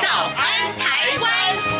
[0.00, 1.76] 早安台湾》。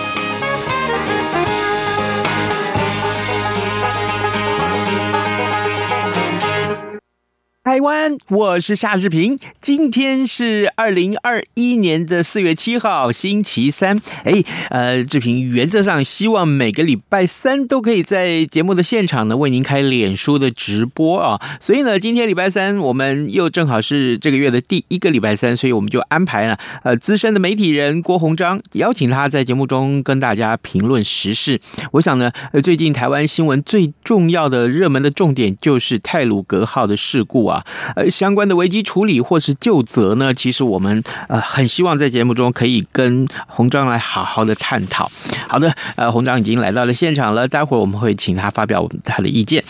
[7.70, 9.38] 台湾，我是夏志平。
[9.60, 14.02] 今天是二零二一年的四月七号，星期三。
[14.24, 21.40] 哎，呃，志平原则上希望每个礼拜三都可以在节目的现场呢为您开脸书的直播啊。
[21.60, 31.60] 所以呢，今天礼拜三我们又正好是这个月的第一个礼拜三，所以我们就安排了呃资深的媒体人郭鸿章，邀请他在节目中跟大家评论时事。
[31.92, 37.59] 我想呢，呃，最近台湾新闻最重要的热门的重点就是泰鲁格号的事故啊。
[37.94, 45.10] 呃，相关的危机处理或是究责呢，其实我们呃很希望在节目中可以跟鸿章来好好的探讨。
[45.48, 49.62] 好的，呃，鸿章已经来到了现场了，待会儿我们会请他发表他的意见。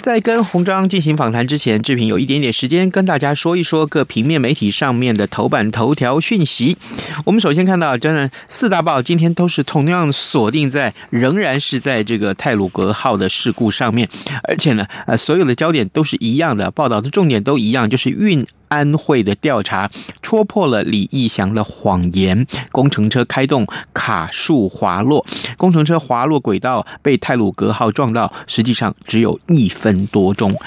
[0.00, 6.76] 在跟鸿章进行访谈之前，志平有一点点时间跟大家说一说各平面媒体上面的头版头条讯息。
[7.24, 14.08] 我们首先看到，真的四大报今天都是同样锁定在，仍然是在这个泰鲁格号的事故上面，
[14.42, 19.90] 而且呢，呃，所有的焦点都是一样的，报道的重重点都一样，就是运安会的调查
[20.22, 25.26] 戳破了李义祥的谎言，工程车开动卡树滑落，
[25.58, 30.58] 工程车滑落轨道被泰鲁格号撞到，实际上只有一分多钟。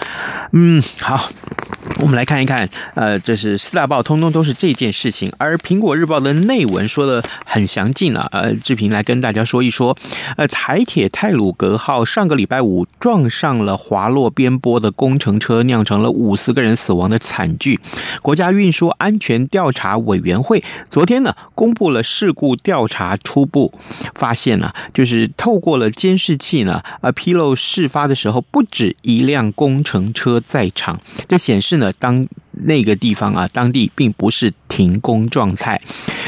[0.51, 1.29] 嗯，好。
[2.01, 5.31] 我们来看一看，呃，这是四大报，通通都是这件事情。
[5.37, 9.95] 而苹果日报的内文说的很详尽啊，呃，志平来跟大家说一说，
[10.35, 17.79] 呃，台铁泰鲁格号上个礼拜五撞上了滑落边坡的工程车，酿成了五十个人死亡的惨剧。
[18.21, 23.73] 国家运输安全调查委员会昨天呢，公布了事故调查初步
[24.13, 31.91] 发现呢，就是透过了监视器呢，呃，披露事发的时候不止一辆工程车在场，这显示呢。
[31.97, 32.27] 当
[32.63, 35.81] 那个地方啊，当地并不是停工状态，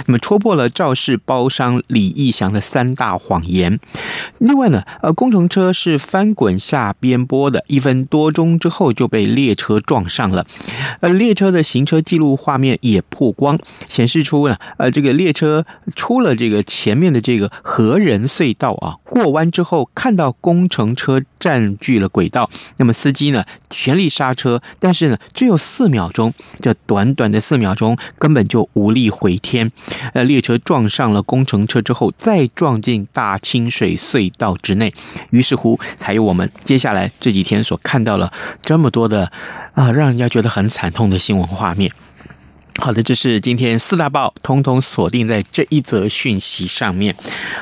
[0.06, 3.80] 那么戳破了肇事包商李义祥的三大谎言。
[4.40, 10.46] 另外呢，呃，工程车是翻滚下边坡的，一分多钟之后就被列车撞上了。
[11.02, 29.72] 呃，列车的行车记录画面也曝光，显示出呢，呃，这个列车出了这个前面的这个和仁隧道啊，过弯之后看到工程车占据了轨道，那么司机呢全力刹车，但是呢只有四秒中，这短短的四秒钟根本就无力回天。
[30.14, 34.92] 呃，列车撞上了工程车之后，再撞进大清水隧道之内，
[35.30, 38.34] 于是乎才有我们接下来这几天所看到了
[38.64, 39.32] 这么多的
[39.76, 41.92] 啊，让人家觉得很惨痛的新闻画面。
[42.80, 47.16] 好的，这是今天四大报通通锁定在这一则讯息上面，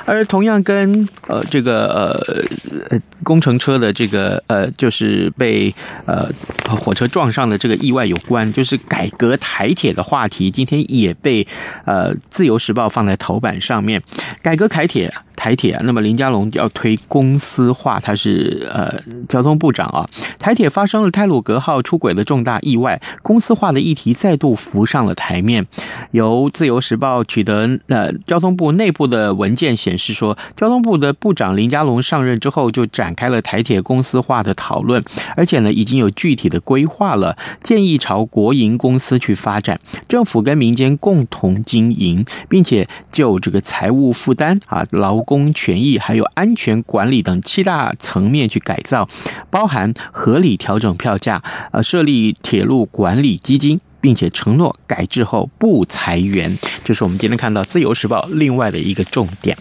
[0.06, 2.46] 而同样跟呃这个
[2.90, 5.74] 呃工程车的这个呃就是被
[6.06, 6.30] 呃
[6.68, 11.48] 火车撞上的这个意外有关，就是改革台铁的话题，今天也被
[11.86, 14.04] 呃自由时报放在头版上面，
[14.42, 15.14] 改革台铁。
[15.38, 20.10] 台铁，那么林佳龙要推公司化，他是呃交通部长啊。
[20.40, 25.66] 台铁发生了泰鲁格号出轨的重大意外，公司化的议题再度浮上了台面。
[26.12, 35.04] 由自由时报取得呃交通部内部的文件显示说，交通部的部长林佳龙上任之后就展开了台铁公司化的讨论，
[35.36, 45.26] 而且呢已经有具体的规划了，建议朝国营公司去发展，政府跟民间共同经营，并且就这个财务负担啊劳。
[45.26, 49.10] 工权益还有安全管理等七大层面去改造，
[49.50, 51.42] 包含合理调整票价，
[51.72, 59.58] 呃，设立铁路管理基金，并且承诺改制后不裁员，这是我们今天看到《自由时报》另外的一个重点。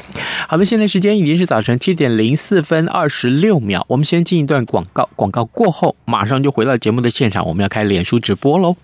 [0.47, 8.77] 好的，现在时间已经是早晨七点零四分二十六秒，我们先进一段广告，广告过后马上就回到节目的现场，我们要开脸书直播喽！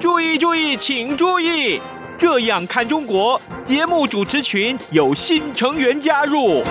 [0.00, 1.78] 注意注意，请注意！
[2.16, 6.62] 这样看中国节目主持群有新成员加入。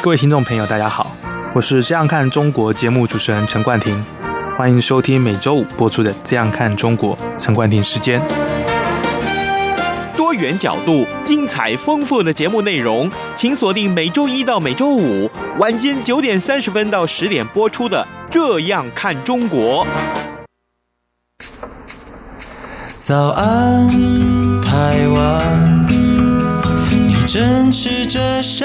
[0.00, 1.10] 各位听众朋友，大家好，
[1.52, 4.00] 我是这样看中国节目主持人陈冠廷，
[4.56, 8.22] 欢迎收听每周五播出的《这样看中国》陈冠廷时间。
[10.16, 15.28] 多元角度、精彩丰富的节目内容，请锁定每周一到每周五
[15.58, 19.84] 晚间九点三十分到十点播出的《这样看中国》。
[22.86, 23.88] 早安，
[24.62, 25.86] 台湾，
[26.90, 28.64] 你正吃着什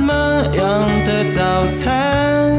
[0.00, 2.58] 么样的早餐？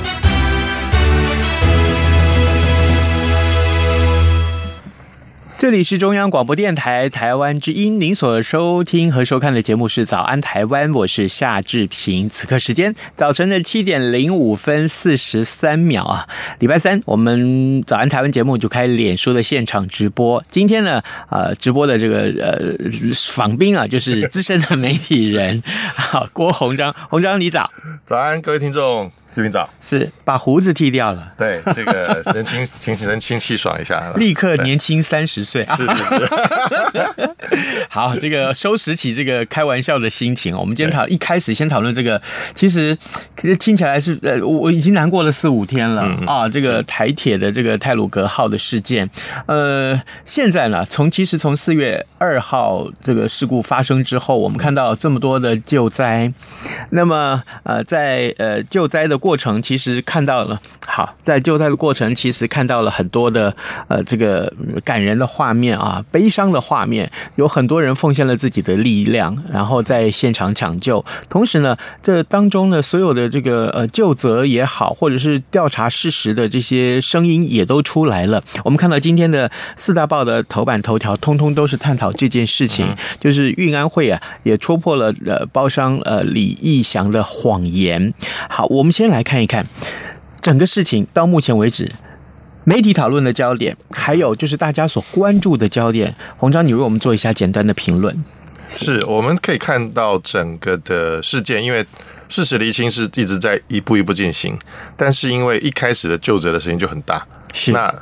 [5.61, 12.27] 这里是中央广播电台台湾之音，您所收听和收看的节目是《早安台湾》，我是夏志平。
[12.27, 16.27] 此刻时间早晨的七点零五分四十三秒啊，
[16.57, 17.39] 礼拜三我们
[17.85, 20.43] 《早安台湾》节目就开脸书的现场直播。
[20.49, 22.75] 今天呢，呃，直播的这个呃
[23.31, 25.61] 访宾啊，就是资深的媒体人，
[25.95, 27.69] 好，郭鸿章，鸿章你早，
[28.03, 29.11] 早安，各位听众。
[29.31, 36.29] 志平早，是把胡子剃掉了，对，这个 人清清人清气爽一下，立刻年轻三十岁，是是是。
[37.87, 42.21] 好，这个收拾起这个开玩笑的心情，我们今天讨一开始先讨论这个，
[42.53, 42.97] 其实
[43.37, 46.01] 其实听起来是呃，我已经难过了四五天了。
[46.27, 49.09] 啊，这个台铁的这个泰鲁格号的事件，
[49.45, 56.31] 呃，现在呢，从其实从四月二号这个事故发生之后，我们看到这么多的救灾，
[56.89, 59.20] 那么呃，在呃救灾的。
[59.21, 63.55] 过程其实看到了，好，在救灾的过程其实看到了很多的
[63.87, 64.51] 呃这个
[64.83, 71.05] 感人的画面啊，悲伤的画面，有很多人奉献了自己的力量，然后在现场抢救。
[71.29, 78.43] 同时呢，这当中呢，所有的这个呃救责也好，或者是调查事实的这些声音也都出来了。
[78.65, 82.87] 我们看到今天的四大报的头版头条，通通都是探讨这件事情，
[83.19, 88.11] 就是运安会啊也戳破了呃包商呃李义祥的谎言。
[88.49, 89.10] 好，我们先。
[89.11, 89.65] 来看一看
[90.41, 91.91] 整个事情到目前为止，
[92.63, 96.15] 媒体讨论的焦点，还有就是大家所关注的焦点。
[96.37, 98.23] 红章，你为我们做一下简单的评论。
[98.67, 101.85] 是，我们可以看到整个的事件，因为
[102.29, 104.57] 事实厘清是一直在一步一步进行，
[104.95, 107.93] 但是因为一开始的就责的声音就很大，是那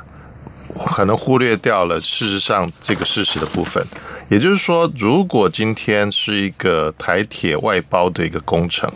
[0.86, 3.84] 可能忽略掉了事实上这个事实的部分。
[4.28, 8.88] 也就是说，如果今天是一个台铁外包的一个工程，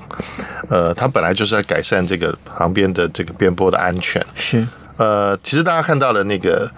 [0.71, 4.25] 呃，它本来就是在改善这个旁边的这个边坡的安全。
[4.35, 4.65] 是，
[4.97, 6.71] 呃，其实大家看到了那个，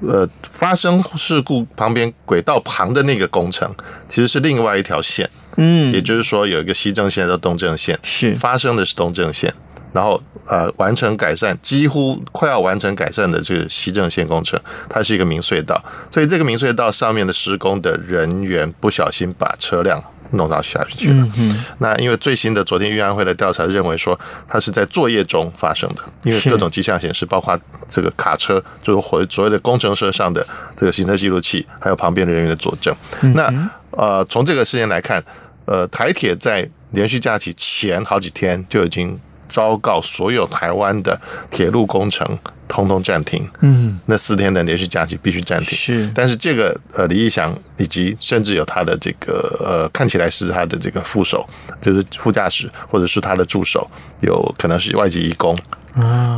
[0.00, 3.70] 呃，发生事故旁边轨道旁的那个工程，
[4.08, 5.28] 其实是另外一条线。
[5.56, 9.52] 嗯，也就是说，有一个西正线到东正线，是发生的是东正线。
[9.94, 14.60] 然后，呃，完成改善，几乎快要完成改善的这个西正线工程，
[14.90, 15.80] 它是一个明隧道，
[16.10, 20.02] 所以这个明隧道上面的施工的人员不小心把车辆
[20.32, 21.28] 弄到下去了。
[21.38, 24.18] 嗯，那因为最新的昨天运安会的调查认为说，
[24.48, 27.56] 它是在作业中发生的，因为各种迹象显示，包括
[27.88, 30.44] 这个卡车，就是所谓的工程车上的
[30.76, 32.92] 这个行车记录器，还有旁边的人员的佐证。
[33.36, 33.48] 那
[33.92, 35.22] 呃，从这个事件来看，
[35.66, 39.16] 呃，台铁在连续假期前好几天就已经。
[39.54, 41.16] 昭告所有台湾的
[41.48, 42.26] 铁路工程
[42.66, 43.48] 通通暂停。
[43.60, 45.78] 嗯，那四天的连续假期必须暂停。
[45.78, 51.48] 是，但是这个呃李义祥以及甚至有他的这个呃看起来是他的这个副手，
[51.80, 53.88] 就是副驾驶或者是他的助手，
[54.22, 55.56] 有可能是外籍义工，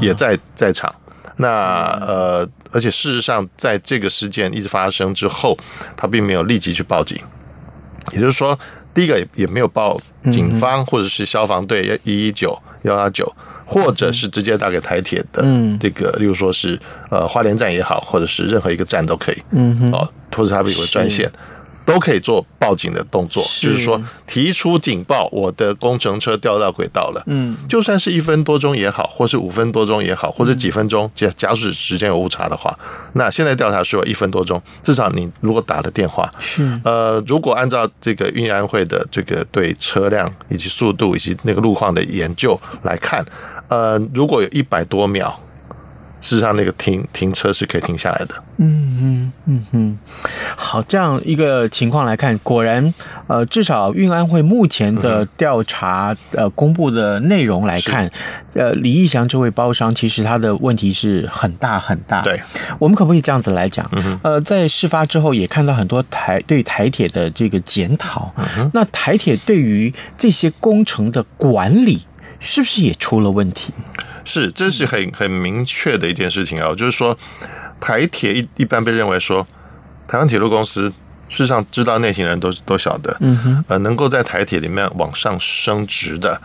[0.02, 0.94] 也在在场。
[1.38, 1.48] 那
[2.00, 5.56] 呃，而且事实上，在这个事件一直发生之后，
[5.96, 7.18] 他并没有立即去报警，
[8.12, 8.58] 也就是说，
[8.92, 9.98] 第一个也也没有报
[10.32, 12.58] 警方或者是消防队一一九。
[12.86, 13.30] 幺幺九，
[13.64, 15.42] 或者是直接打给台铁的
[15.78, 16.78] 这个，例如说是
[17.10, 19.42] 呃花莲站也好，或者是任何一个站都可以，
[19.92, 21.30] 哦，或者他们有个专线。
[21.86, 27.22] 都可以做报警的动作，就是说提出警报，我的工程车掉到轨道了。
[27.26, 32.76] 嗯，就算是一分多钟也好，或是五分多钟也好，或者几分钟，假假使时间有误差的话，
[33.12, 43.24] 那现在调查说一分多钟，至少你如果打了电话，是呃，如果按照这个运安会的这个对车辆以及速度以及那个路况的研究来看，
[43.68, 45.40] 呃，如果有一百多秒。
[46.26, 48.34] 事实上，那个停停车是可以停下来的。
[48.56, 49.98] 嗯嗯嗯嗯，
[50.56, 52.92] 好，这样一个情况来看，果然，
[53.28, 58.10] 呃，至少运安会目前的调查呃公布的内容来看，
[58.54, 62.22] 呃，李义祥这位包商其实他的问题是很大很大。
[62.22, 62.42] 对，
[62.80, 63.88] 我们可不可以这样子来讲？
[64.22, 68.34] 呃，在事发之后也看到很多台对台铁的这个检讨。
[68.72, 72.04] 那台铁对于这些工程的管理，
[72.40, 73.72] 是不是也出了问题？
[74.26, 77.16] 是，这是很很明确的一件事情啊，就是说，
[77.80, 79.46] 台铁一一般被认为说，
[80.06, 80.92] 台湾铁路公司
[81.28, 86.40] 事实上知道内情人都都晓得，嗯哼，呃，能够在台铁里面往上升职的，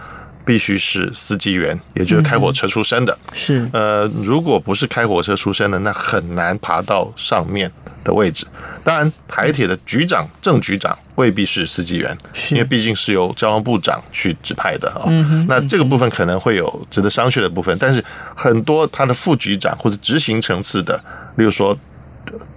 [0.45, 3.17] 必须是司机员，也就是开火车出身的。
[3.33, 7.71] 是，呃，如果不是开火车出身的，那很难爬到上面
[8.03, 8.45] 的位置。
[8.83, 12.17] 当然，台铁的局长、正局长未必是司机员，
[12.51, 15.05] 因为毕竟是由交通部长去指派的啊。
[15.48, 18.03] 那这个部分可能会有值得商榷的部分，但是
[18.36, 21.00] 很多他的副局长或者执行层次的，
[21.38, 21.77] 例如说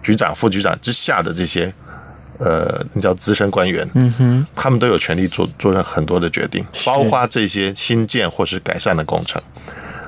[0.02, 1.72] 局长、副局长之下的这些。
[2.38, 9.40] 呃，你叫资深官员，嗯哼，他们都有权利做做很多的决定，包括这些新建或是改善的工程。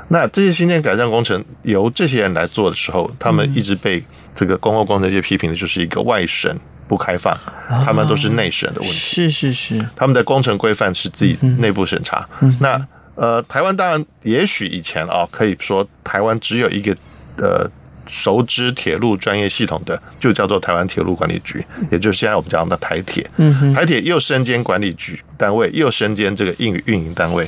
[0.09, 4.03] 那这些新建改善工程由这些人来做的时候，他们一直被
[4.35, 6.57] 这个公共工程界批评的就是一个外审
[6.89, 7.37] 不开放，
[7.85, 8.97] 他们都是内审的问题。
[8.97, 12.29] 是是是，他们的工程规范是自己内部审查。
[12.61, 16.97] 那呃，台湾当然也许以前啊，可以说台湾只有一个
[17.37, 17.71] 呃。
[18.07, 23.29] 熟知铁路专业系统的，就叫做台湾铁路管理局，也就是现在我们讲的台铁。
[23.37, 27.47] 嗯台铁又身兼管理局单位，又身兼这个运运营单位，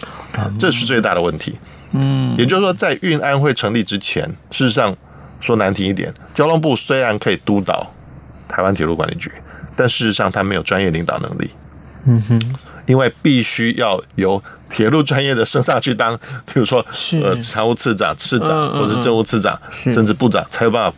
[0.58, 1.54] 这是最大的问题。
[1.92, 4.94] 嗯，也就是说，在运安会成立之前，事实上
[5.40, 7.90] 说难听一点，交通部虽然可以督导
[8.48, 9.30] 台湾铁路管理局，
[9.74, 11.50] 但事实上他没有专业领导能力。
[12.04, 12.54] 嗯哼。
[12.88, 16.18] 因为必须要由铁路专业的升上去当，
[16.52, 16.84] 比如说
[17.22, 20.96] 呃常务次长、次长，或者是政务次长，甚至部长，才有办法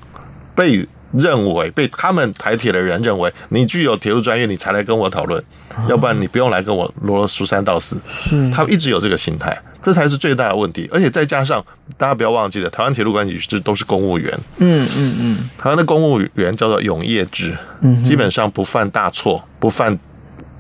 [0.54, 5.42] 被认为被他们台铁的人认为你具有铁路专业，你才来跟我讨论，
[5.88, 7.99] 要不然你不用来跟我啰啰数三道四。
[8.09, 10.88] 是，他们一直有这个心态，这才是最大的问题。
[10.92, 11.64] 而且再加上
[11.97, 14.32] 大家不要忘记了，台湾铁路管理局这都是公务员。
[14.61, 17.59] 嗯嗯嗯，台湾的公务员叫做永业制，
[18.06, 19.99] 基本上不犯大错，不犯。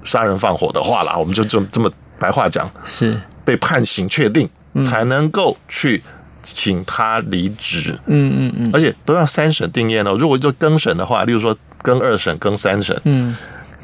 [0.04, 4.48] 杀人放火的话啦，我们就这么这么白话讲，是被判刑确定
[4.82, 6.02] 才能够去
[6.42, 7.98] 请他离职。
[8.06, 10.16] 嗯嗯嗯，而且都要三审定谳哦。
[10.18, 13.36] 如果就更审的话，例如说更二审、更三审，嗯，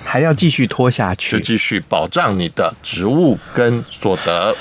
[0.05, 4.55] 还要继续拖下去，就继续保障你的职务跟所得，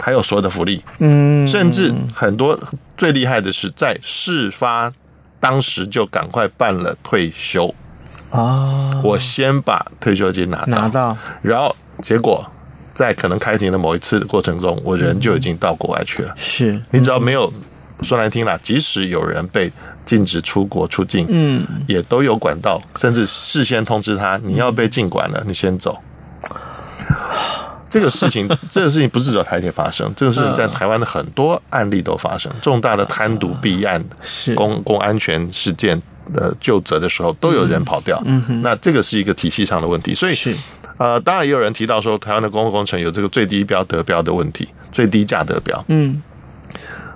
[0.00, 0.82] 还有所有的福利。
[0.98, 2.58] 嗯，甚至很多
[2.96, 4.92] 最厉害的是在事发
[5.38, 7.74] 当时就赶快办了退休。
[8.30, 12.44] 哦，我先把退休金拿到，拿到，然后结果
[12.94, 16.32] 在可能开庭的某一次的过程中，我人就已经到国外去了。
[16.36, 17.52] 是，你只要没有
[18.02, 19.72] 说难听了，即使有人被
[20.04, 25.98] 禁止出国出境，嗯，也都有管道，甚至事先通知他，你要被禁管了，你先走。
[27.88, 34.04] 这个事情， 这个事情不是只有台铁发生，这个事情在台湾的很多案例都发生，重大的贪渎弊案、
[34.54, 36.00] 公公安全事件。
[36.32, 40.54] 的就责的时候都有人跑掉，嗯哼，那这个是一个体系上的问题，所以是。
[40.98, 46.22] 呃，当然也有人提到说，台湾的公共工程有这个最低标得标的问题，最低价得标，嗯。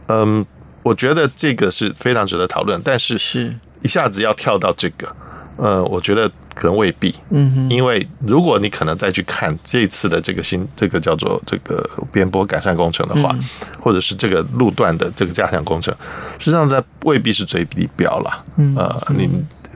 [0.09, 0.45] 嗯，
[0.83, 3.55] 我觉得这个是非常值得讨论，但是是。
[3.83, 5.15] 一下子要跳到这个，
[5.57, 6.31] 呃，我觉得。
[6.55, 13.37] 可能未必，嗯哼，因为如果你可能再去看这次的这个新这个叫做这个边坡改善工程的话，
[13.81, 15.95] 或者是这个路段的这个加强工程，
[16.39, 19.29] 实际上在未必是最低标了，嗯，呃，你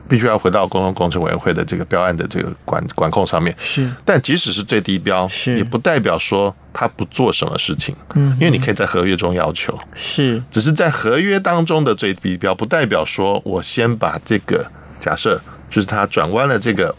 [0.07, 5.57] 必须要回到公共工程委员会的这个标案的这个管管控上面，是，但即使是最低标，是。
[5.57, 14.65] 也不代表说他不做什么事情，嗯，因为你可以在合约中要求，是，只是在合约当中的最低标，不代表说我先把这个
[14.99, 15.39] 假设。
[15.69, 16.93] 就是他转弯的这个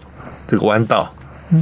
[0.46, 1.12] 这个弯道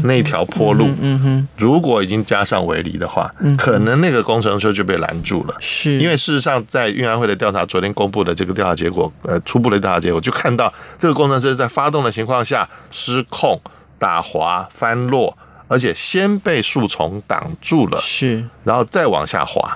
[0.05, 5.55] 那条坡路，嗯哼，如果已经加上围篱的话，可能那个工程车就被拦住了。
[5.61, 13.59] 是，因为事实上在运安会的调查，昨天公布的这个调查结果，呃，初步的调查结果就看到这个工程车在发动的情况下失控
[13.99, 15.35] 打滑翻落，
[15.69, 19.75] 而且先被树丛挡住了，是，然后再往下滑。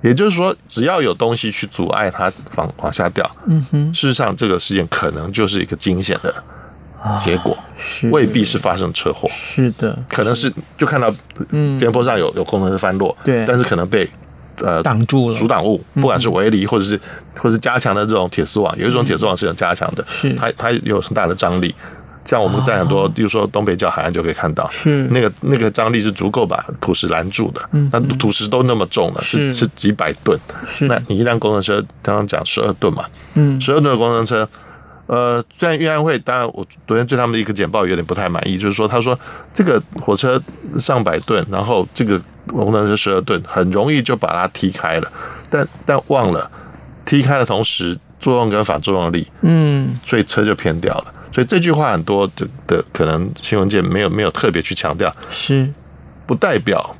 [0.00, 6.34] 也就是说，只要有东西去阻碍它往往下掉，嗯哼，事实上这个事件可能就是一个惊险的。
[7.18, 8.08] 结果是。
[8.10, 11.12] 未必是发生车祸，是的，可能是就看到
[11.78, 14.08] 边坡上有有工程车翻落，对，但是可能被
[14.62, 15.34] 呃挡住了。
[15.34, 17.00] 阻挡物，不管是围篱或者是
[17.36, 20.32] 或是加强的这种铁丝网，有一种铁丝网是有加强的，是。
[20.34, 21.74] 它它有很大的张力，
[22.24, 25.06] 像我们在很多比如说东北角海岸就可以看到，是。
[25.10, 27.60] 那个那个张力是足够把土石拦住的，
[27.92, 29.52] 那土石都那么重了，是。
[29.52, 30.86] 是几百吨，是。
[30.86, 33.04] 那你一辆工程车刚刚讲十二吨嘛，
[33.36, 34.48] 嗯，十二吨的工程车。
[35.10, 39.18] 呃，虽然运安会，当然我昨天对他们的一个简报有点不太满意，就是说，他说
[39.52, 40.40] 这个火车
[40.78, 45.12] 上百吨，然后这个工程车十二吨，很容易就把它踢开了，
[45.50, 46.48] 但但忘了
[47.04, 51.06] 踢开的同时，作用跟反作用力，嗯，所以车就偏掉了。
[51.32, 55.68] 所以这句话很多的的可能新闻界没有没有特别去强调，是。
[56.24, 56.94] 不代表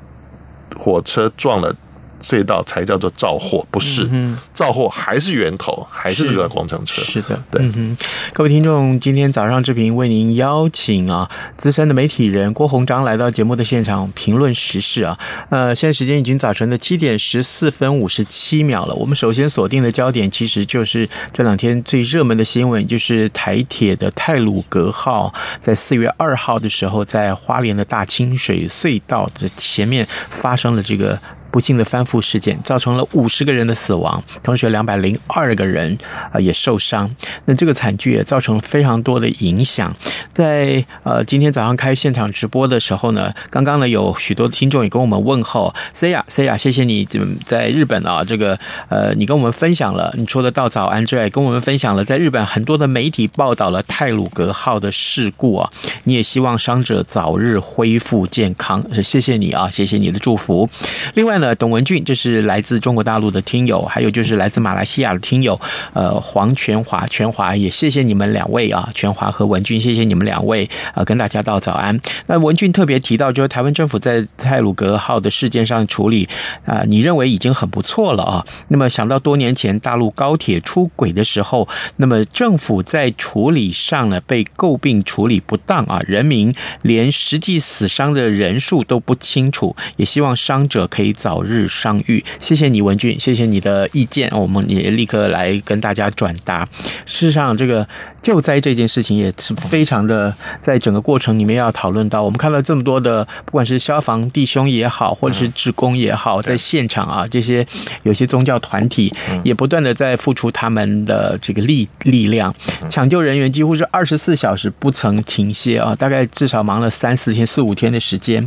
[0.77, 1.73] 火车撞了
[2.21, 7.01] 隧道才叫做造货，不是嗯造货还是源头，还是这个工程车。
[7.03, 7.97] 是，是的，对、嗯。
[8.33, 15.19] 各位听众，今天早上志平为您邀请啊资深的媒体人郭鸿章来到节目的现场评论时事啊。
[15.49, 18.95] 呃，现在时间已经早晨的七点十四分五十七秒了。
[18.95, 31.19] 我们首先锁定的焦点其实就是这两天最热门的新闻，就是台铁的泰鲁格号在四月二号的时候，在花莲的大清水隧道的前面发生了这个。
[31.51, 35.99] 不幸的翻覆事件造成了五十个人的死亡，同时两百零二个人
[36.31, 37.11] 啊也受伤。
[37.47, 39.93] 那这个惨剧也造成了非常多的影响。
[40.33, 47.09] 在呃今天早上开现场直播的时候呢，刚刚呢有许多听众也跟我们问候，Saya Saya，谢谢你
[47.45, 48.57] 在日本啊，这个
[48.89, 55.71] 呃你跟我们分享了，你除了道早安之外，跟我们分享了在日本很多的媒体报道了泰鲁格号的事故啊，
[56.05, 60.71] 你也希望伤者早日恢复健康，谢谢你啊，谢谢你的祝福。
[61.15, 61.40] 另外。
[61.41, 65.59] 那董文俊，这是来自中国大陆的听友，还有就是来自马来西亚的听友，
[65.95, 71.99] 呃，黄全华，全华也谢谢你们两位啊，全华和文俊，谢谢你们两位啊，跟大家道早安。
[72.27, 76.29] 那文俊特别提到，就是台湾政府在泰鲁格号的事件上处理
[76.67, 78.47] 啊，你认为已经很不错了啊。
[78.69, 81.67] 那么想到多年前大陆高铁出轨的时候，
[81.97, 91.30] 那么政府在处理上呢被诟病处理不当啊，人民连实际死伤的人数都不清楚，也希望伤者可以早。
[91.31, 96.69] 早日伤愈，谢谢你文俊，谢谢你的意见，我们也立刻来跟大家转达。
[97.07, 97.87] 事实上，这个
[98.21, 107.65] 救灾这件事情也是非常的，在整个过程里面要讨论到，我们看到这么多的，不管是消防弟兄也好，或者是职工也好，在现场啊，这些
[108.03, 112.53] 有些宗教团体也不断的在付出他们的这个力力量，
[112.89, 118.45] 抢救人员几乎是二十四小时不曾停歇啊，大概至少忙了三四天、四五天的时间，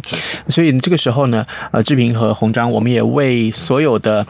[0.50, 2.73] 所以这个时候呢，呃，志平和红章。
[2.74, 4.26] 我们也为所有的。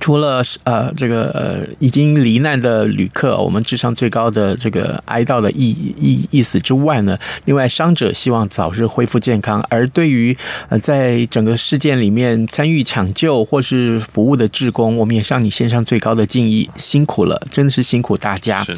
[0.00, 9.64] 除了呃这个呃已经罹难的旅客，我们致上最高的这个哀悼的意意意思之外呢，另外伤者希望早日恢复健康。
[9.68, 10.36] 而对于
[10.68, 18.64] 呃在整个事件里面参与抢救或是服务的志工，我们也向你献上最高的敬意，辛苦了，真的是辛苦大家。
[18.64, 18.76] 是。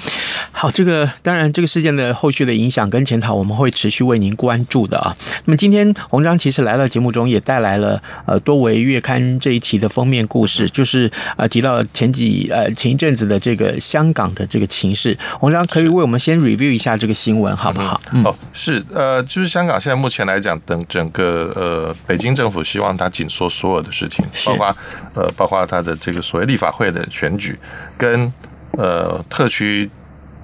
[0.53, 5.17] 好，这个当然这个事件的后续的影响跟检讨，我们会持续为您关注的啊。
[5.47, 11.06] 那么今天红章其实来到节目中也带来了呃多维月刊这一期的封面故事，就是。
[11.37, 18.01] 啊，提到前几呃前一阵子的这个香港的这个情势，洪章可以为我们先 review 一下这个新闻，好不好？
[18.13, 24.77] 嗯，哦，是呃，就是香港现在目前来讲，等整个呃北京政府希望他紧缩所有的事情，包括
[25.15, 27.59] 呃包括他的这个所谓立法会的选举，
[27.99, 28.33] 跟
[28.73, 29.89] 呃特区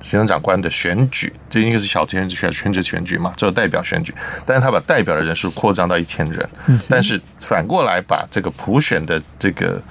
[0.02, 6.48] 行政长官的选举，这应该是小选举选选举选举嘛，只有代表选举，但是他把代表的人数扩张到一千人，
[6.88, 9.82] 但是反过来把这个普选的这个。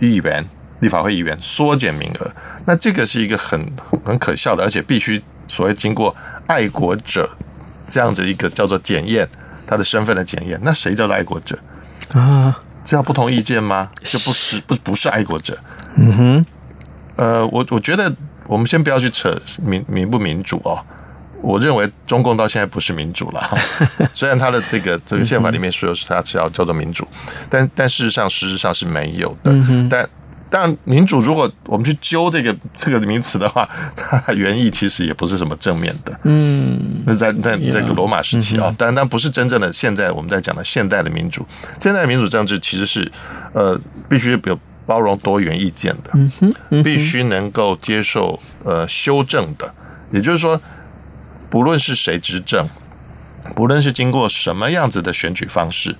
[0.00, 0.44] 议员、
[0.80, 2.30] 立法会议员缩减名额，
[2.66, 3.72] 那这个是一个很
[4.04, 6.14] 很可笑的，而且必须所谓经过
[6.46, 7.28] 爱国者
[7.86, 9.28] 这样子一个叫做检验
[9.66, 10.58] 他的身份的检验。
[10.62, 11.58] 那谁叫做爱国者
[12.14, 12.58] 啊？
[12.84, 13.90] 这样不同意见吗？
[14.02, 15.58] 就不是不不是爱国者。
[15.96, 16.46] 嗯哼，
[17.16, 18.10] 呃，我我觉得
[18.46, 20.82] 我们先不要去扯民民不民主哦。
[21.42, 23.58] 我认为中共到现在不是民主了，
[24.12, 27.06] 虽然他的这个这个宪法里面说是他是要叫做民主，
[27.48, 29.52] 但但事实上实质上是没有的。
[29.88, 30.08] 但
[30.50, 36.18] 但民主如果我们去揪这个这个名词的话，它原意其实也不是什么正面的。
[36.24, 41.46] 嗯，那在在这个罗马时期啊，但但不是真正的现在我们在讲的现代的民主。
[41.80, 43.10] 现代的民主政治其实是
[43.54, 49.72] 呃必须有包容多元意见的，必须能够接受呃修正的，
[50.10, 50.60] 也就是说。
[51.50, 52.64] 不论是谁执政，
[53.56, 55.94] 不论是经过什么样子的选举方式，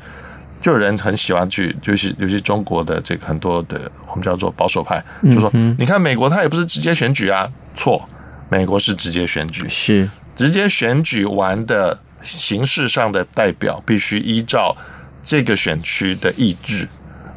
[0.60, 8.08] 就有人很喜欢去，就是尤其中国的这个很多的我们叫做保守派，就说你看美国他也不是直接选举啊，错，
[8.48, 10.08] 美国是直接选举，是。
[10.36, 14.74] 直接选举完的形式上的代表必须依照
[15.22, 16.88] 这个选区的意志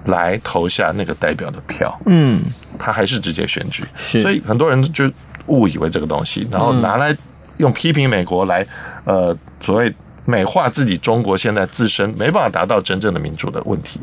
[0.05, 2.41] 来投下那个代表的票，嗯，
[2.77, 5.11] 他还是直接选举，是，所以很多人就
[5.47, 7.17] 误以为这个东西，然后拿来。
[7.63, 8.65] 用批评美国来，
[9.05, 9.91] 呃，所谓
[10.25, 13.99] 美化自己中国现在自身没办法达到真正的民主的问题。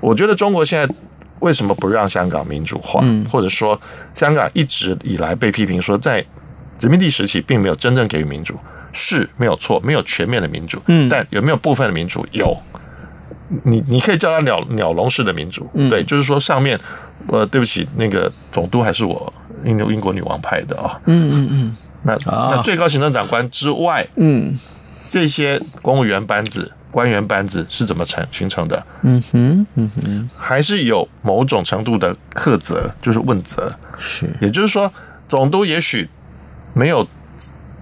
[0.00, 0.94] 我觉得中国现在
[1.40, 3.80] 为什么不让香港民主化，或者说
[4.14, 6.24] 香港一直以来被批评说在
[6.78, 8.54] 殖民地时期并没有真正给予民主，
[8.92, 10.80] 是没有错，没有全面的民主。
[10.86, 12.26] 嗯，但有没有部分的民主？
[12.32, 12.56] 有。
[13.64, 16.78] 你你可以叫它鸟鸟笼式的民主，对，就是说上面，
[17.28, 19.32] 呃，对不起，那个总督还是我
[19.64, 21.00] 英英国女王派的啊。
[21.06, 21.76] 嗯嗯嗯。
[22.02, 24.58] 那那最高行政长官之外，嗯，
[25.06, 28.86] 这些公务员班子官员班子是怎么成形成的？
[29.02, 33.70] 嗯哼，嗯哼，还是有某种程度的克责，就是问责。
[33.98, 34.90] 是，也就是说，
[35.28, 36.08] 总督也许
[36.72, 37.06] 没有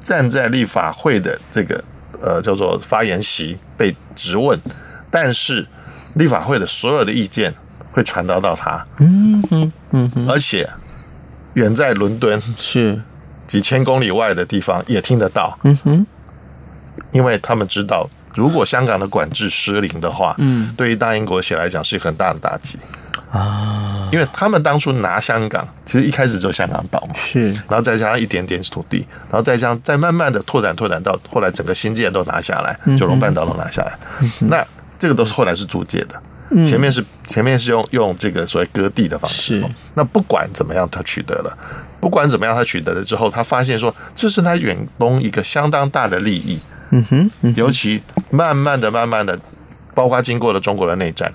[0.01, 1.83] 站在立法会的这个
[2.23, 4.59] 呃叫做发言席被质问，
[5.11, 5.65] 但是
[6.15, 7.55] 立法会的所有的意见
[7.93, 8.85] 会传达到他。
[8.99, 10.69] 嗯哼，嗯哼，而且
[11.55, 13.01] 远在伦敦是
[13.47, 15.59] 几千公里外的地方也听得到。
[15.63, 16.07] 嗯哼，
[17.13, 18.09] 因为他们知道。
[18.35, 22.79] 如果香港的管制失灵的话，嗯，对于大英国协来讲是很大的打击。
[23.33, 33.99] 啊，因为他们当初拿香港，其实一开始就香港岛嘛，是，然后再加上一点点土地，然后再加上再慢慢的拓展拓展到后来整个新界都拿下来，九龙半岛都拿下来，
[34.41, 34.63] 那
[34.99, 36.21] 这个都是后来是租界的，
[36.65, 39.63] 前面是前面是用用这个所谓割地的方式，
[39.95, 41.59] 那不管怎么样他取得了，
[42.01, 46.59] 不管怎么样他取得了之后，他发现说这是他远东一个相当大的利益。
[46.91, 49.37] 嗯哼，嗯哼，尤其慢慢的、慢慢的，
[49.93, 51.35] 包括经过了中国的内战，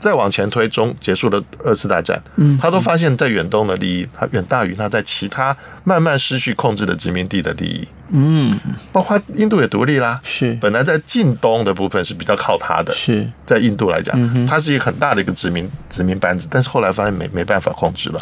[0.00, 8.58] 再往前推中结束了二次大战，嗯，他都发现，在远东的利益，它远大于他在其他慢慢失去控制的殖民地的利益，嗯，
[8.92, 13.28] 包括印度也独立啦，是，本来在近东的部分是比较靠他的，是。
[13.44, 18.20] 在印度来讲，它是一个很大的一个殖民殖民班子，但是后来发现没没办法控制了，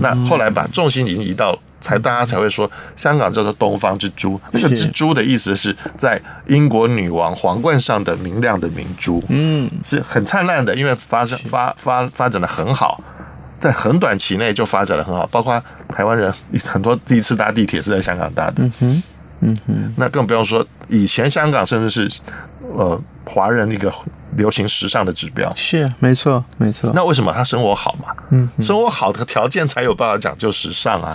[0.00, 1.58] 那后来把重心已经移到。
[1.78, 13.00] 才大家才会说香港叫做东方之珠，那个之珠的意思是在英国女王皇冠上的明亮的明珠，嗯，是很灿烂的，因为发生发发发展的很好，
[13.58, 16.32] 在很短期内就发展的很好，包括台湾人
[16.64, 19.02] 很多第一次搭地铁是在香港搭的，嗯哼，
[19.40, 22.20] 嗯哼，那更不用说以前香港甚至是
[22.74, 23.92] 呃华人一个
[24.36, 26.92] 流行时尚的指标，是没错没错。
[26.94, 28.14] 那为什么他生活好嘛？
[28.30, 31.14] 嗯，生活好的条件才有办法讲究时尚啊。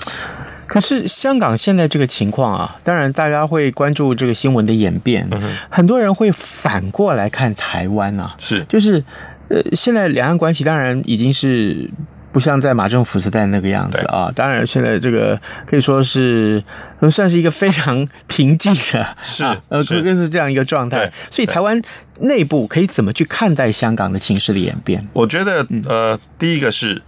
[0.65, 9.04] 可是香港现在这个情况啊，当然大家会关注这个新闻的演变，嗯、很多人会反过来看台湾啊，是就是
[9.49, 11.89] 呃，现在两岸关系当然已经是
[12.32, 16.63] 不像在马政府时代那个样子啊，当然现在这个可以说是
[17.10, 21.12] 算是一个非常平静的， 是呃，可更是这样一个状态。
[21.30, 21.82] 所以台湾
[22.22, 25.06] 内部可以怎么去看待香港的情势的演变？
[25.13, 27.02] 我觉得呃，第一个是。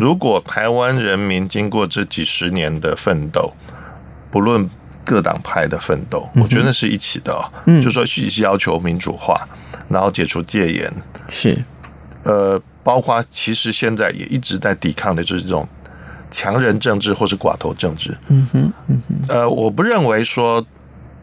[0.00, 3.52] 如果台湾人民经过这几十年的奋斗，
[4.30, 4.70] 不论
[5.04, 7.36] 各党派的奋斗，我觉得是一起的。
[7.66, 9.44] 嗯，就说一起要求民主化，
[9.88, 10.88] 然后解除戒严，
[11.28, 11.64] 是，
[12.22, 15.66] 呃，包括其实现在也一直在抵抗的就是这种
[16.30, 18.16] 强人政治或是寡头政治。
[18.28, 20.64] 嗯哼，嗯哼，呃，我不认为说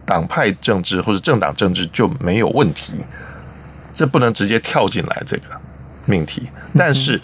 [0.05, 3.03] 党派政治或者政党政治就没有问题，
[3.93, 5.43] 这不能直接跳进来这个
[6.05, 7.19] 命题，但是。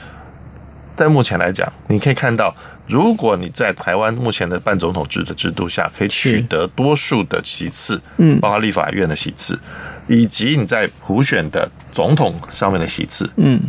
[0.94, 2.54] 在目前来讲，你可以看到，
[2.86, 9.60] 如果你在台湾目前的半总统制的制度下，可以取得多数的席次，嗯，包括立法院的席次，
[10.08, 13.60] 以及你在普选的总统上面的席次，嗯，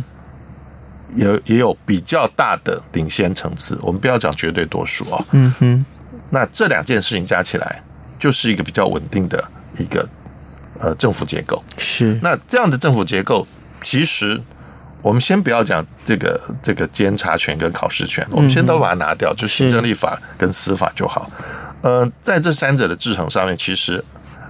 [1.15, 3.77] 也也有比较大的领先层次。
[3.81, 5.85] 我们不要讲绝对多数啊，嗯哼，
[6.29, 7.81] 那这两件事情加起来，
[8.19, 9.43] 就是一个比较稳定的
[9.77, 10.07] 一个
[10.79, 11.63] 呃政府结构。
[11.77, 13.47] 是，那这样的政府结构，
[13.81, 14.41] 其实。
[15.03, 21.29] 我们先不要讲这个这个监察权跟考试权，我们先都把它拿掉，就行政立法跟司法就好。
[21.81, 24.01] 呃，在这三者的制衡上面，其实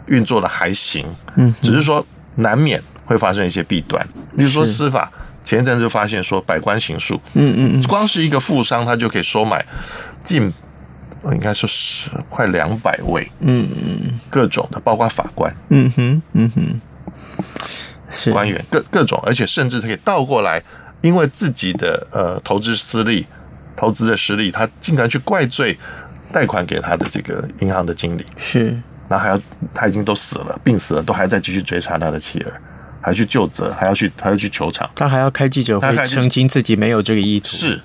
[0.05, 4.07] 运作的还行，嗯，只是说难免会发生一些弊端。
[4.37, 5.11] 比如说司法，
[5.43, 9.65] 前一阵就发现说百官行诉，嗯嗯嗯，光是一个富商他就可以收买
[10.23, 10.53] 近，
[11.31, 16.81] 应该说是快两百位，嗯嗯，各种的，包括法官，嗯哼，嗯哼。
[18.31, 20.61] 官员各各种，而且甚至可以倒过来，
[21.01, 23.25] 因为自己的呃投资失利、
[23.75, 25.75] 投资的失利，他竟然去怪罪
[26.31, 28.67] 贷款给他的这个银行的经理，是，
[29.09, 29.41] 然后还要
[29.73, 32.61] 他已经都死了、病死了，都还在继续追查他的妻儿，
[33.03, 37.79] 还去就责，还要去还要去球场，他还要开记者会澄清自己没有这个意图，是，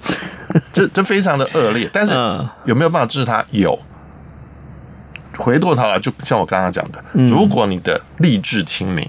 [0.72, 1.90] 这这非常的恶劣。
[1.92, 2.14] 但是
[2.64, 3.44] 有没有办法治他？
[3.50, 3.78] 有。
[5.36, 9.06] 回过头来，就像我刚刚讲的，如果你的吏治清明。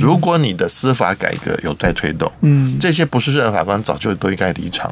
[0.00, 4.90] 如果你的司法改革有在推动，嗯，这些不是任法官早就都应该离场，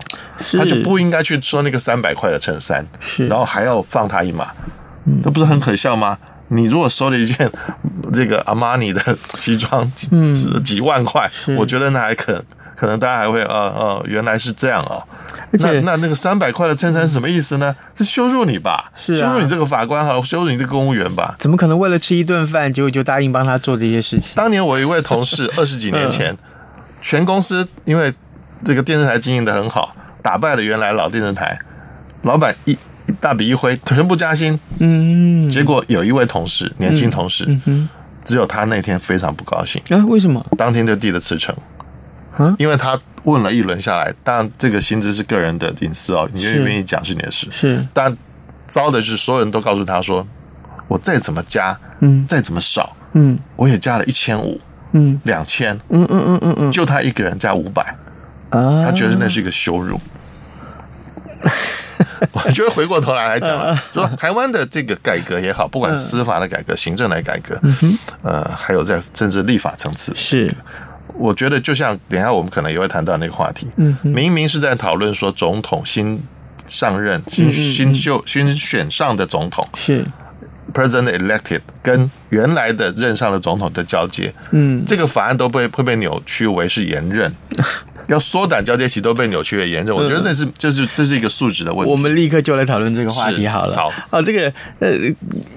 [0.53, 4.47] 他就不应该去说那个三百块的衬衫，是，然后还要放他一马，
[5.25, 6.17] 这不是很可笑吗？
[6.55, 7.51] 你如果收了一件
[8.13, 9.01] 这个阿玛尼的
[9.39, 12.43] 西装， 嗯，几万块，我觉得那还可。
[12.77, 14.99] 可能大家还会啊啊，原来是这样啊！
[15.53, 17.75] 而且那那那个三百块的衬衫是什么意思呢？
[17.95, 18.91] 是羞辱你吧？
[18.97, 21.37] 是羞辱你这个法官，还有羞辱你这个公务员吧？
[21.39, 24.33] 怎么可能为了吃一顿饭，结果就答应帮他做这些事情？
[24.35, 26.37] 当年我一位同事 二十几年前，
[27.01, 28.13] 全公司因为
[28.65, 31.57] 这个电视台经营的很好，打败了原来老电视台，
[32.23, 32.77] 老板一
[33.21, 34.59] 大笔一挥，全部加薪。
[34.79, 37.47] 嗯，结果有一位同事，年轻同事，
[38.25, 40.05] 只有他那天非常不高兴啊？
[40.07, 40.45] 为什么？
[40.57, 41.55] 当天就递了辞呈。
[42.37, 47.47] 啊，因为他问了一轮下来，当然这个薪资是个人的隐私哦，你愿不愿意讲是你的事。
[47.53, 48.17] 是，但
[48.67, 50.27] 糟的是，所有人都告诉他说，
[50.89, 54.61] 我再怎么加，嗯，再怎么少，嗯，我也加了一千五，
[54.93, 57.83] 嗯，两千，嗯嗯嗯嗯嗯，就他一个人加五百，
[58.51, 60.01] 啊，他觉得那是一个羞辱。
[62.33, 67.59] 我觉得回过头来来讲，说台湾的这个改革也好，不管司法的改革、行政来改革，
[68.23, 70.53] 呃，还有在政治立法层次是。
[71.17, 76.21] 我觉得就像等一下我们可能也会谈到那个话题，嗯，明明是在讨论说总统新
[76.67, 80.05] 上任、新新就新选上的总统是。
[80.73, 87.33] President elected 跟原来的任上的总统的交接，嗯，这个法案都被会被扭曲为是延任。
[88.09, 91.91] 要缩短交接期都被扭曲的严重，我觉得那是这是这是一个素质的问题。
[91.91, 93.77] 我们立刻就来讨论这个话题好了。
[93.77, 94.91] 好，哦，这个呃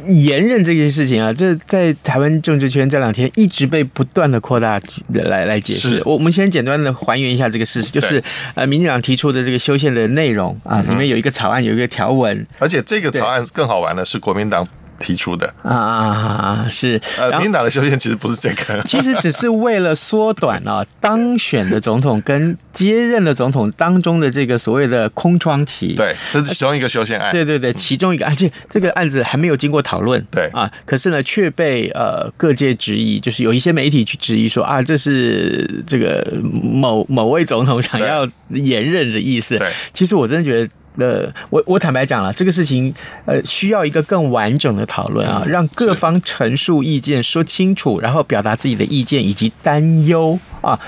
[0.08, 4.80] 延任这件事情啊，这在台湾政治圈这两天一直被不断的扩大
[5.10, 6.02] 来来解释。
[6.06, 8.24] 我我们先简单的还原一下这个事实，就是
[8.56, 14.68] 呃民进党提出的这个修宪的内容啊，里面有一个草案，有一个条文，而且这个草案更好玩的是国民党。
[15.00, 25.94] 提出的啊是呃，民进党的修宪其实不是这个， 其实只是为了缩短啊当选的总统跟接任的总统当中的这个所谓的空窗期。
[25.94, 27.32] 对，这是其中一个修宪案。
[27.32, 30.24] 对对对，其中一个，而且这个案子还没有经过讨论。
[30.32, 36.26] 对啊，可是呢，却被呃各界质疑，就是有一些媒体去质疑说啊，这是这个
[36.64, 39.58] 某某位总统想要延任的意思。
[39.58, 40.70] 对，其实我真的觉得。
[40.98, 42.94] 呃，我我坦白讲了，这个事情
[43.26, 50.80] 呃需要一个更完整的讨论啊，让各方陈述意见说清楚，然后表达自己的意见以及担忧啊，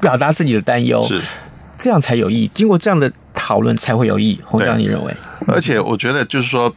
[0.00, 1.22] 表达自己的担忧，是
[1.78, 2.50] 这样才有意义。
[2.52, 4.40] 经过这样的讨论才会有意义。
[4.44, 5.16] 洪教授，你认为？
[5.48, 6.70] 而且我觉得就是说，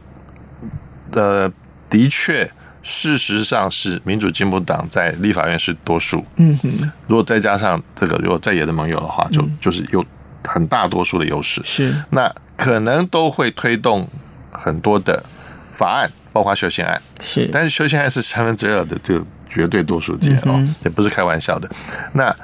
[1.12, 1.52] 呃，
[1.90, 2.50] 的确，
[2.82, 6.24] 事实上是民主进步党在立法院是多数。
[6.36, 10.02] 嗯哼，如果再加上这个，如果在野的盟友的话，就就是有
[10.42, 11.60] 很大多数的优势。
[11.64, 12.34] 是那。
[12.58, 14.06] 可能都会推动
[14.50, 15.24] 很多的
[15.72, 17.00] 法案，包括修宪案。
[17.20, 21.70] 是，但是修宪案是三分之二的这个绝对多数件哦，也不是开玩笑的。
[22.14, 22.34] 那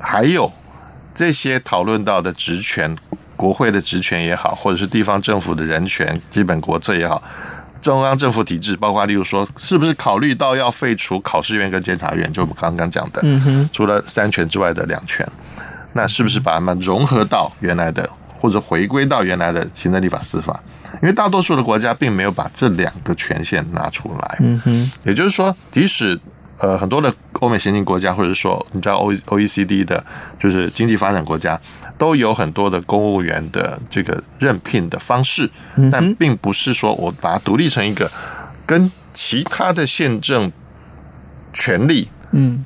[0.00, 0.52] 还有
[1.14, 2.94] 这些讨论到的职权，
[3.36, 7.22] 国会的职权也好，或者是地方政府的人权、基本国策也好，
[7.80, 15.24] 中央政府体制，包括例如说，是不是考虑到要废除考试院跟监察院，就我们刚刚讲的，嗯哼，除了三权之外的两权，
[15.92, 18.10] 那是不是把它们融合到原来的？
[18.42, 20.60] 或者回归到原来的行政、立法、司法，
[21.00, 24.38] 因为大多数的国家并没有把这两个权限拿出来。
[24.40, 26.18] 嗯哼，也就是说，即使
[26.58, 30.04] 呃很多的欧美先进国家，或者说你知道 O O E C D 的，
[30.40, 31.56] 就是经济发展国家，
[31.96, 35.48] 都有很多的公务员的这个任聘的方式，
[35.92, 38.10] 但并不是说我把它独立成一个
[38.66, 40.50] 跟其他的宪政
[41.52, 42.64] 权利，嗯。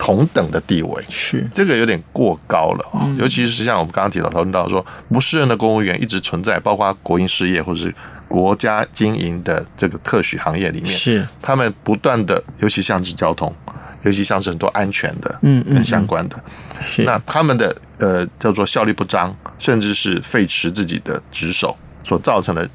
[0.00, 1.02] 同等的地位。
[1.10, 1.46] 是。
[1.52, 7.94] 这个有点过高了啊，尤其是像我们刚刚提到讨论到说，不适任的公务员一直存在，包括国营事业或者是
[8.26, 11.28] 国家经营的这个特许行业里面，是。
[11.42, 13.54] 他们不断的，尤其像是交通，
[14.02, 16.42] 尤其像是很多安全的，嗯嗯，相关的，
[16.80, 17.02] 是。
[17.02, 22.66] 那他们的呃叫做效率不彰，甚至是废弛自己的职守所造成的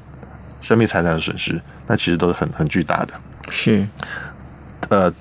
[0.62, 3.14] 生命财产的损失，那其实都是很很巨大的，
[3.50, 3.84] 是。
[4.90, 5.12] 呃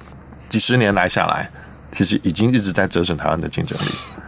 [0.47, 1.49] 几十年来下来。
[1.95, 3.85] 其实已经一直在折损台湾的竞争力。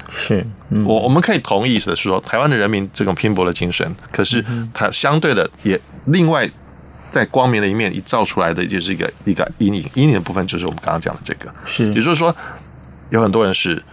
[0.09, 6.49] 是，嗯、我我们可以同意的是说，台湾的人民这种拼搏的精神，可是它相对的也另外
[7.09, 9.85] 在光明的一面一照出来的，就是一个一个阴影。
[9.95, 12.33] 阴影的部分就是我们刚刚讲的这个，是，也就是说，
[13.09, 13.83] 有很多人是，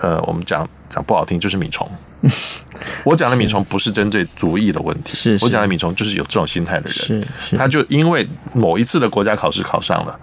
[0.00, 1.90] 呃，我们讲讲不好听，就是米虫。
[3.04, 10.20] 我讲的米虫不是针对族裔的问题，是，我讲的米虫就是有这种心态的人，是，是，他就因为某一次的国家考试考上了，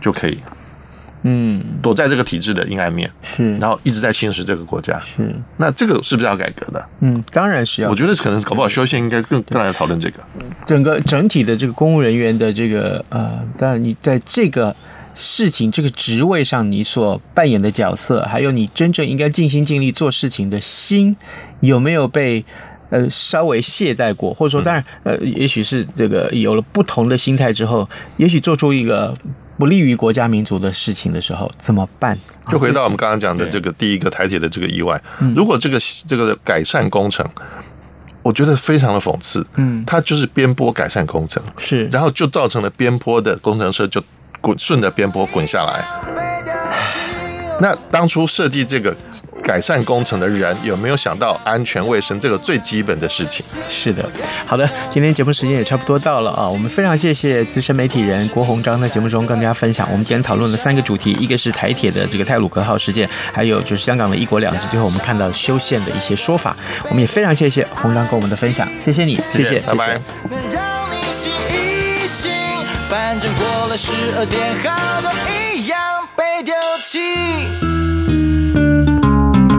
[0.00, 0.38] 就可以。
[1.24, 5.32] 嗯，躲在这个体制的阴暗面是，然后一直在侵蚀这个国家是。
[5.56, 6.84] 那这个是不是要改革的？
[7.00, 7.88] 嗯，当然是要。
[7.88, 10.18] 我觉得可能搞不好修宪应该更更来讨论这个。
[10.66, 14.74] 整个整体的这个公务人员的这个呃，当然你在这个
[15.14, 21.16] 事情这个职位上，你所扮演的角色，还有你真正应该尽心尽力做事情的心，
[21.60, 22.44] 有没有被
[22.90, 24.34] 呃稍微懈怠过？
[24.34, 29.14] 或者说，当然呃，也许是这个有了不同的心态之后，也许做出一个。
[29.62, 32.18] 不利于国家民族的事情的时候怎么办？
[32.50, 35.00] 就回到我们刚刚讲的这个第一个台铁的这个意外。
[35.36, 37.24] 如果这个这个改善工程，
[38.24, 39.46] 我觉得非常的讽刺。
[39.54, 44.02] 嗯，它就是边坡改善工程是，然后就造成了边坡的工程车就
[44.40, 45.84] 滚顺着边坡滚下来。
[47.60, 48.92] 那当初设计这个
[49.42, 53.44] 改善工程的人有没有想到安全卫生这个最基本的事情？
[53.68, 54.08] 是的，
[54.46, 59.86] 好的，今天节目时间也差不多到了啊，我们非常谢谢资深媒体人郭鸿章在节目中跟大家分享。
[59.90, 66.56] 我们今天讨论了三个主题，一个是台铁的这个泰鲁阁号事件，还有就是香港的一国两制，最后我们看到修宪的一些说法。
[66.88, 70.00] 我们也非常谢谢鸿章跟我们的分享，谢谢你，谢谢，拜拜。
[72.88, 75.10] 反正过了十二点，好多
[75.54, 75.78] 一样
[76.14, 77.91] 被丢弃。